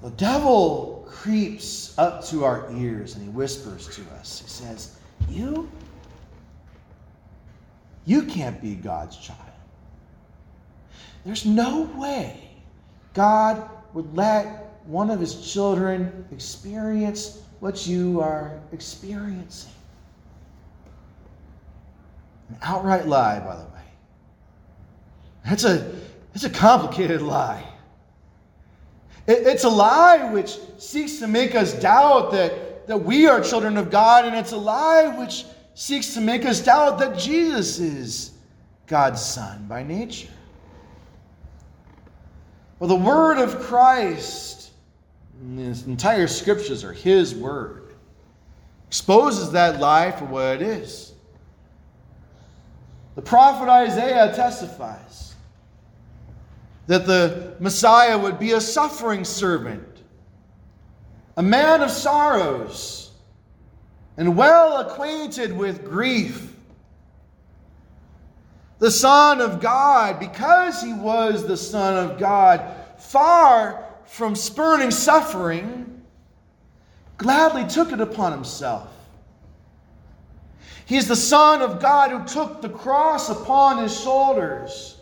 The 0.02 0.12
devil 0.12 1.08
creeps 1.10 1.98
up 1.98 2.26
to 2.26 2.44
our 2.44 2.70
ears 2.74 3.16
and 3.16 3.24
he 3.24 3.30
whispers 3.30 3.88
to 3.96 4.02
us. 4.20 4.42
He 4.42 4.50
says, 4.50 4.98
You 5.30 5.70
you 8.06 8.24
can't 8.24 8.62
be 8.62 8.76
God's 8.76 9.18
child. 9.18 9.40
There's 11.26 11.46
no 11.46 11.84
way 11.96 12.50
God 13.14 13.70
would 13.94 14.14
let 14.16 14.82
one 14.86 15.10
of 15.10 15.22
his 15.22 15.54
children 15.54 16.26
experience 16.32 17.42
what 17.64 17.88
you 17.88 18.20
are 18.20 18.60
experiencing. 18.74 19.72
An 22.50 22.58
outright 22.62 23.08
lie, 23.08 23.40
by 23.40 23.56
the 23.56 23.64
way. 23.64 23.86
That's 25.46 25.64
a, 25.64 25.96
it's 26.36 26.44
a 26.44 26.50
complicated 26.50 27.22
lie. 27.22 27.64
It, 29.28 29.48
it's 29.48 29.64
a 29.64 29.70
lie 29.70 30.30
which 30.34 30.58
seeks 30.78 31.20
to 31.20 31.28
make 31.28 31.56
us 31.56 31.74
doubt 31.74 32.34
that, 32.34 32.86
that 32.88 32.98
we 32.98 33.28
are 33.28 33.40
children 33.40 33.78
of 33.78 33.90
God, 33.90 34.26
and 34.26 34.36
it's 34.36 34.52
a 34.52 34.58
lie 34.58 35.18
which 35.18 35.46
seeks 35.74 36.14
to 36.16 36.20
make 36.20 36.46
us 36.46 36.60
doubt 36.60 37.00
that 37.00 37.18
Jesus 37.18 37.80
is 37.80 38.32
God's 38.88 39.24
Son 39.24 39.68
by 39.70 39.84
nature. 39.84 40.28
Well, 42.80 42.90
the 42.90 42.96
Word 42.96 43.38
of 43.38 43.62
Christ, 43.62 44.73
the 45.42 45.84
entire 45.88 46.28
scriptures 46.28 46.84
are 46.84 46.94
His 46.94 47.36
Word, 47.36 47.94
exposes 48.88 49.52
that 49.52 49.80
lie 49.80 50.12
for 50.12 50.26
what 50.26 50.48
it 50.48 50.62
is. 50.62 51.14
The 53.16 53.22
prophet 53.22 53.70
Isaiah 53.70 54.34
testifies 54.36 55.36
that 56.88 57.06
the 57.06 57.56
Messiah 57.60 58.18
would 58.18 58.40
be 58.40 58.52
a 58.54 58.62
suffering 58.62 59.24
servant, 59.24 59.88
a 61.38 61.44
man 61.44 61.82
of 61.82 61.92
sorrows, 61.92 63.12
and 64.18 64.36
well 64.36 64.78
acquainted 64.78 65.56
with 65.56 65.86
grief. 65.86 66.50
The 68.80 68.92
Son 68.92 69.40
of 69.40 69.62
God, 69.62 70.20
because 70.20 70.82
he 70.82 70.94
was 70.94 71.48
the 71.48 71.56
Son 71.56 71.98
of 71.98 72.20
God, 72.20 72.76
far 72.98 73.93
from 74.14 74.36
spurning 74.36 74.92
suffering, 74.92 76.04
gladly 77.18 77.66
took 77.66 77.92
it 77.92 78.00
upon 78.00 78.32
himself. 78.32 78.88
He 80.86 80.98
is 80.98 81.08
the 81.08 81.16
Son 81.16 81.64
of 81.64 81.82
God 81.82 82.12
who 82.12 82.24
took 82.24 82.62
the 82.62 82.70
cross 82.70 83.32
upon 83.32 83.82
his 83.82 84.00
shoulders. 84.00 84.98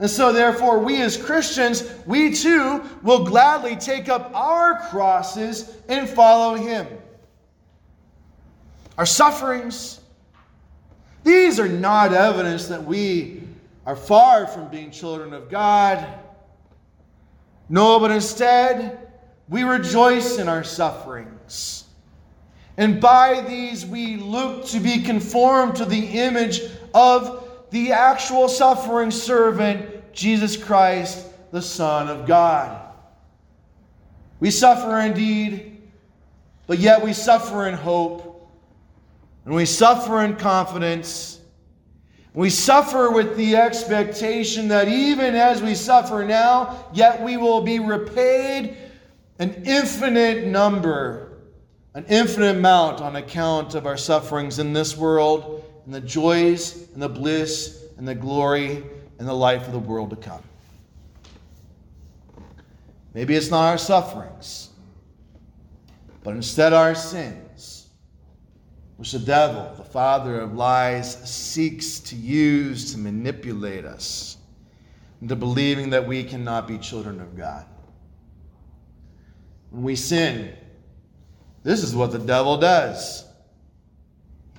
And 0.00 0.10
so, 0.10 0.32
therefore, 0.32 0.80
we 0.80 1.00
as 1.02 1.16
Christians, 1.16 1.88
we 2.04 2.34
too 2.34 2.82
will 3.04 3.24
gladly 3.24 3.76
take 3.76 4.08
up 4.08 4.34
our 4.34 4.80
crosses 4.88 5.76
and 5.88 6.08
follow 6.08 6.56
him. 6.56 6.88
Our 8.98 9.06
sufferings, 9.06 10.00
these 11.22 11.60
are 11.60 11.68
not 11.68 12.12
evidence 12.12 12.66
that 12.66 12.84
we 12.84 13.44
are 13.86 13.94
far 13.94 14.48
from 14.48 14.66
being 14.68 14.90
children 14.90 15.32
of 15.32 15.48
God. 15.48 16.23
No, 17.68 17.98
but 17.98 18.10
instead, 18.10 18.98
we 19.48 19.62
rejoice 19.62 20.38
in 20.38 20.48
our 20.48 20.64
sufferings. 20.64 21.84
And 22.76 23.00
by 23.00 23.40
these 23.42 23.86
we 23.86 24.16
look 24.16 24.66
to 24.66 24.80
be 24.80 25.02
conformed 25.02 25.76
to 25.76 25.84
the 25.84 26.06
image 26.20 26.60
of 26.92 27.48
the 27.70 27.92
actual 27.92 28.48
suffering 28.48 29.10
servant, 29.10 30.12
Jesus 30.12 30.56
Christ, 30.56 31.26
the 31.52 31.62
Son 31.62 32.08
of 32.08 32.26
God. 32.26 32.80
We 34.40 34.50
suffer 34.50 34.98
indeed, 34.98 35.82
but 36.66 36.78
yet 36.78 37.02
we 37.02 37.12
suffer 37.12 37.68
in 37.68 37.74
hope. 37.74 38.50
And 39.44 39.54
we 39.54 39.66
suffer 39.66 40.22
in 40.24 40.36
confidence. 40.36 41.40
We 42.34 42.50
suffer 42.50 43.10
with 43.10 43.36
the 43.36 43.56
expectation 43.56 44.68
that 44.68 44.88
even 44.88 45.34
as 45.34 45.62
we 45.62 45.74
suffer 45.74 46.24
now, 46.24 46.84
yet 46.92 47.22
we 47.22 47.36
will 47.36 47.62
be 47.62 47.78
repaid 47.78 48.76
an 49.38 49.62
infinite 49.64 50.46
number 50.46 51.34
an 51.94 52.04
infinite 52.08 52.56
amount 52.56 53.00
on 53.00 53.16
account 53.16 53.74
of 53.76 53.86
our 53.86 53.96
sufferings 53.96 54.58
in 54.58 54.72
this 54.72 54.96
world, 54.96 55.64
and 55.84 55.94
the 55.94 56.00
joys 56.00 56.88
and 56.92 57.00
the 57.00 57.08
bliss 57.08 57.84
and 57.96 58.06
the 58.06 58.14
glory 58.14 58.82
and 59.18 59.28
the 59.28 59.34
life 59.34 59.66
of 59.66 59.72
the 59.72 59.78
world 59.78 60.10
to 60.10 60.16
come. 60.16 60.42
Maybe 63.12 63.36
it's 63.36 63.50
not 63.50 63.68
our 63.68 63.78
sufferings, 63.78 64.70
but 66.24 66.34
instead 66.34 66.72
our 66.72 66.96
sins, 66.96 67.43
which 68.96 69.12
the 69.12 69.18
devil, 69.18 69.72
the 69.76 69.84
father 69.84 70.40
of 70.40 70.54
lies, 70.54 71.16
seeks 71.28 71.98
to 72.00 72.16
use 72.16 72.92
to 72.92 72.98
manipulate 72.98 73.84
us 73.84 74.36
into 75.20 75.34
believing 75.34 75.90
that 75.90 76.06
we 76.06 76.22
cannot 76.22 76.68
be 76.68 76.78
children 76.78 77.20
of 77.20 77.36
God. 77.36 77.66
When 79.70 79.82
we 79.82 79.96
sin, 79.96 80.54
this 81.62 81.82
is 81.82 81.94
what 81.94 82.12
the 82.12 82.18
devil 82.18 82.56
does. 82.56 83.24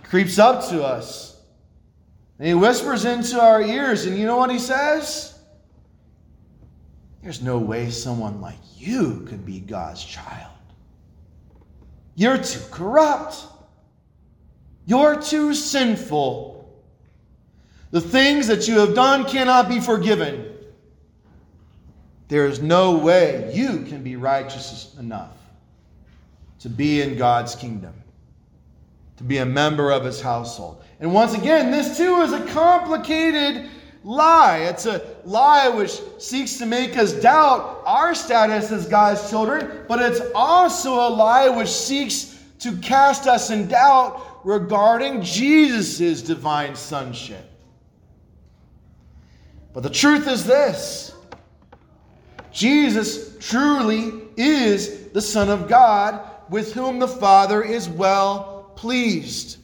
He 0.01 0.07
creeps 0.07 0.39
up 0.39 0.67
to 0.69 0.83
us. 0.83 1.39
And 2.37 2.47
he 2.47 2.53
whispers 2.53 3.05
into 3.05 3.39
our 3.39 3.61
ears, 3.61 4.05
and 4.05 4.17
you 4.17 4.25
know 4.25 4.35
what 4.37 4.51
he 4.51 4.59
says? 4.59 5.39
There's 7.23 7.41
no 7.41 7.57
way 7.57 7.89
someone 7.89 8.41
like 8.41 8.57
you 8.75 9.25
could 9.27 9.45
be 9.45 9.59
God's 9.59 10.03
child. 10.03 10.51
You're 12.15 12.37
too 12.37 12.59
corrupt. 12.71 13.45
You're 14.85 15.21
too 15.21 15.53
sinful. 15.53 16.55
The 17.91 18.01
things 18.01 18.47
that 18.47 18.67
you 18.67 18.79
have 18.79 18.93
done 18.93 19.25
cannot 19.25 19.69
be 19.69 19.79
forgiven. 19.79 20.51
There 22.27 22.47
is 22.47 22.61
no 22.61 22.97
way 22.97 23.51
you 23.53 23.83
can 23.83 24.03
be 24.03 24.15
righteous 24.15 24.95
enough 24.99 25.37
to 26.59 26.69
be 26.69 27.01
in 27.01 27.15
God's 27.15 27.55
kingdom, 27.55 27.93
to 29.17 29.23
be 29.23 29.37
a 29.37 29.45
member 29.45 29.91
of 29.91 30.03
his 30.03 30.19
household. 30.19 30.83
And 30.99 31.13
once 31.13 31.35
again, 31.35 31.71
this 31.71 31.97
too 31.97 32.21
is 32.21 32.33
a 32.33 32.45
complicated 32.47 33.69
lie. 34.03 34.57
It's 34.59 34.85
a 34.85 35.15
lie 35.25 35.69
which 35.69 35.99
seeks 36.17 36.57
to 36.57 36.65
make 36.65 36.97
us 36.97 37.13
doubt 37.13 37.83
our 37.85 38.15
status 38.15 38.71
as 38.71 38.87
God's 38.87 39.29
children, 39.29 39.85
but 39.87 40.01
it's 40.01 40.21
also 40.33 41.07
a 41.07 41.09
lie 41.09 41.49
which 41.49 41.69
seeks 41.69 42.43
to 42.59 42.75
cast 42.77 43.27
us 43.27 43.51
in 43.51 43.67
doubt 43.67 44.34
regarding 44.45 45.23
Jesus' 45.23 46.21
divine 46.21 46.75
sonship. 46.75 47.49
But 49.73 49.81
the 49.81 49.89
truth 49.89 50.27
is 50.27 50.45
this 50.45 51.13
Jesus 52.51 53.37
truly 53.39 54.21
is 54.37 55.09
the 55.09 55.21
Son 55.21 55.49
of 55.49 55.67
God 55.67 56.21
with 56.49 56.73
whom 56.73 56.99
the 56.99 57.07
Father 57.07 57.63
is 57.63 57.89
well 57.89 58.71
pleased. 58.75 59.57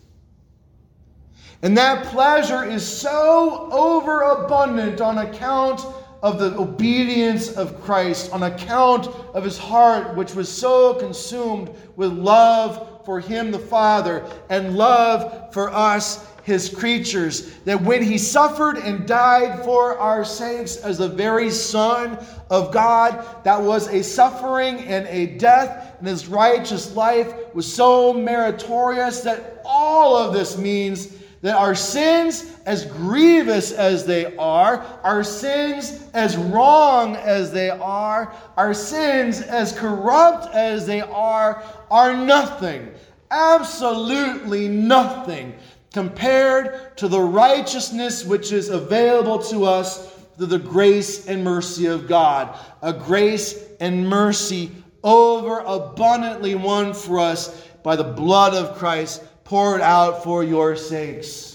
And 1.61 1.77
that 1.77 2.05
pleasure 2.07 2.63
is 2.63 2.85
so 2.85 3.69
overabundant 3.71 4.99
on 4.99 5.19
account 5.19 5.85
of 6.23 6.39
the 6.39 6.57
obedience 6.57 7.51
of 7.51 7.79
Christ, 7.83 8.31
on 8.31 8.43
account 8.43 9.07
of 9.35 9.43
his 9.43 9.59
heart, 9.59 10.15
which 10.15 10.33
was 10.33 10.49
so 10.49 10.95
consumed 10.95 11.69
with 11.95 12.11
love 12.11 12.90
for 13.05 13.19
him, 13.19 13.51
the 13.51 13.59
Father, 13.59 14.25
and 14.49 14.77
love 14.77 15.53
for 15.53 15.69
us, 15.69 16.27
his 16.43 16.69
creatures, 16.69 17.53
that 17.65 17.81
when 17.81 18.01
he 18.01 18.17
suffered 18.17 18.77
and 18.77 19.07
died 19.07 19.63
for 19.63 19.97
our 19.99 20.25
sakes 20.25 20.77
as 20.77 20.97
the 20.97 21.07
very 21.07 21.51
Son 21.51 22.17
of 22.49 22.73
God, 22.73 23.23
that 23.43 23.61
was 23.61 23.87
a 23.89 24.03
suffering 24.03 24.79
and 24.79 25.05
a 25.07 25.37
death, 25.37 25.95
and 25.99 26.07
his 26.07 26.27
righteous 26.27 26.95
life 26.95 27.33
was 27.53 27.71
so 27.71 28.11
meritorious 28.11 29.21
that 29.21 29.61
all 29.63 30.17
of 30.17 30.33
this 30.33 30.57
means 30.57 31.15
that 31.41 31.55
our 31.55 31.73
sins, 31.73 32.55
as 32.65 32.85
grievous 32.85 33.71
as 33.71 34.05
they 34.05 34.35
are, 34.37 34.85
our 35.03 35.23
sins, 35.23 36.07
as 36.13 36.37
wrong 36.37 37.15
as 37.15 37.51
they 37.51 37.71
are, 37.71 38.33
our 38.57 38.73
sins, 38.73 39.41
as 39.41 39.71
corrupt 39.77 40.53
as 40.53 40.85
they 40.85 41.01
are, 41.01 41.63
are 41.91 42.15
nothing, 42.15 42.89
absolutely 43.29 44.67
nothing 44.67 45.53
compared 45.93 46.97
to 46.97 47.07
the 47.07 47.19
righteousness 47.19 48.23
which 48.23 48.51
is 48.51 48.69
available 48.69 49.37
to 49.37 49.65
us 49.65 50.13
through 50.37 50.47
the 50.47 50.57
grace 50.57 51.27
and 51.27 51.43
mercy 51.43 51.85
of 51.85 52.07
God. 52.07 52.57
A 52.81 52.93
grace 52.93 53.63
and 53.79 54.07
mercy 54.07 54.71
over 55.03 55.59
abundantly 55.59 56.55
won 56.55 56.93
for 56.93 57.19
us 57.19 57.67
by 57.83 57.95
the 57.95 58.03
blood 58.03 58.53
of 58.53 58.77
Christ 58.77 59.23
poured 59.43 59.81
out 59.81 60.23
for 60.23 60.43
your 60.43 60.75
sakes. 60.75 61.51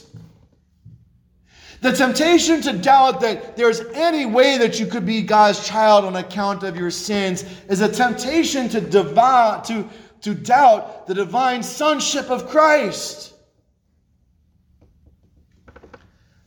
The 1.81 1.93
temptation 1.93 2.63
to 2.63 2.73
doubt 2.73 3.21
that 3.21 3.57
there's 3.57 3.81
any 3.95 4.27
way 4.27 4.59
that 4.59 4.81
you 4.81 4.87
could 4.87 5.07
be 5.07 5.23
God's 5.23 5.67
child 5.67 6.05
on 6.05 6.17
account 6.17 6.63
of 6.63 6.77
your 6.77 6.91
sins 6.91 7.45
is 7.69 7.81
a 7.81 7.89
temptation 7.89 8.69
to, 8.71 8.81
devour, 8.81 9.63
to, 9.67 9.89
to 10.23 10.35
doubt 10.35 11.07
the 11.07 11.15
divine 11.15 11.63
sonship 11.63 12.31
of 12.31 12.49
Christ. 12.49 13.35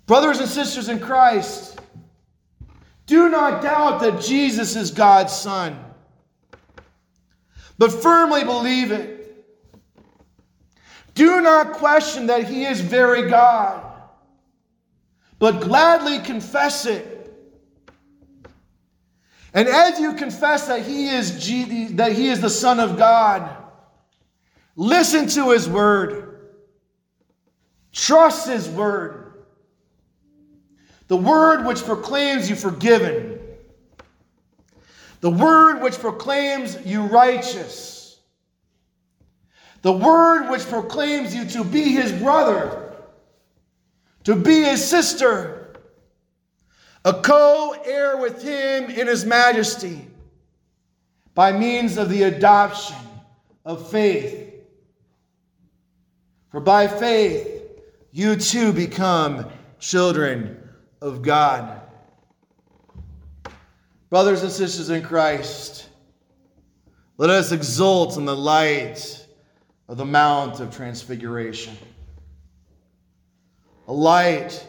Brothers 0.05 0.39
and 0.39 0.49
sisters 0.49 0.89
in 0.89 0.99
Christ, 0.99 1.79
do 3.05 3.29
not 3.29 3.61
doubt 3.61 4.01
that 4.01 4.21
Jesus 4.21 4.75
is 4.75 4.91
God's 4.91 5.33
Son, 5.33 5.77
but 7.77 7.91
firmly 7.91 8.43
believe 8.43 8.91
it. 8.91 9.45
Do 11.13 11.41
not 11.41 11.73
question 11.73 12.27
that 12.27 12.47
He 12.47 12.65
is 12.65 12.81
very 12.81 13.29
God, 13.29 13.83
but 15.37 15.61
gladly 15.61 16.19
confess 16.19 16.85
it. 16.85 17.18
And 19.53 19.67
as 19.67 19.99
you 19.99 20.13
confess 20.13 20.67
that 20.67 20.85
He 20.85 21.09
is, 21.09 21.31
that 21.95 22.13
he 22.13 22.29
is 22.29 22.39
the 22.41 22.49
Son 22.49 22.79
of 22.79 22.97
God, 22.97 23.49
listen 24.75 25.27
to 25.29 25.51
His 25.51 25.67
word, 25.67 26.49
trust 27.91 28.47
His 28.47 28.69
word 28.69 29.19
The 31.09 31.17
word 31.17 31.65
which 31.65 31.83
proclaims 31.83 32.49
you 32.49 32.55
forgiven. 32.55 33.39
The 35.21 35.31
word 35.31 35.81
which 35.81 35.97
proclaims 35.99 36.77
you 36.85 37.01
righteous. 37.01 38.19
The 39.81 39.91
word 39.91 40.49
which 40.49 40.65
proclaims 40.67 41.35
you 41.35 41.45
to 41.45 41.63
be 41.63 41.81
his 41.81 42.11
brother, 42.11 42.93
to 44.25 44.35
be 44.35 44.61
his 44.63 44.87
sister, 44.87 45.58
a 47.05 47.13
co 47.13 47.75
heir 47.85 48.17
with 48.17 48.41
him 48.41 48.89
in 48.89 49.07
his 49.07 49.25
majesty 49.25 50.05
by 51.33 51.51
means 51.51 51.97
of 51.97 52.09
the 52.09 52.23
adoption 52.23 52.97
of 53.65 53.89
faith. 53.89 54.53
For 56.51 56.59
by 56.59 56.87
faith 56.87 57.61
you 58.11 58.35
too 58.35 58.73
become 58.73 59.47
children 59.79 60.69
of 61.01 61.21
God. 61.21 61.81
Brothers 64.09 64.41
and 64.41 64.51
sisters 64.51 64.89
in 64.89 65.03
Christ, 65.03 65.87
let 67.17 67.29
us 67.29 67.51
exult 67.51 68.17
in 68.17 68.25
the 68.25 68.35
light 68.35 69.25
of 69.87 69.97
the 69.97 70.05
Mount 70.05 70.59
of 70.59 70.75
Transfiguration. 70.75 71.77
A 73.87 73.93
light 73.93 74.67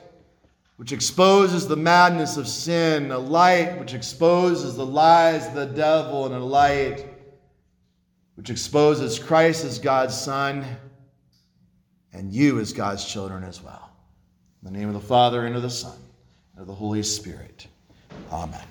which 0.81 0.93
exposes 0.93 1.69
the 1.69 1.77
madness 1.77 2.39
of 2.39 2.49
sin, 2.49 3.11
a 3.11 3.19
light 3.19 3.79
which 3.79 3.93
exposes 3.93 4.77
the 4.77 4.87
lies 4.87 5.47
of 5.49 5.53
the 5.53 5.67
devil, 5.67 6.25
and 6.25 6.35
a 6.35 6.39
light 6.39 7.05
which 8.37 8.49
exposes 8.49 9.19
Christ 9.19 9.63
as 9.63 9.79
God's 9.79 10.19
Son 10.19 10.65
and 12.15 12.33
you 12.33 12.59
as 12.61 12.73
God's 12.73 13.05
children 13.05 13.45
as 13.45 13.63
well. 13.63 13.91
In 14.63 14.73
the 14.73 14.79
name 14.79 14.89
of 14.89 14.95
the 14.95 15.07
Father, 15.07 15.45
and 15.45 15.55
of 15.55 15.61
the 15.61 15.69
Son, 15.69 15.99
and 16.55 16.63
of 16.63 16.67
the 16.67 16.75
Holy 16.75 17.03
Spirit. 17.03 17.67
Amen. 18.33 18.65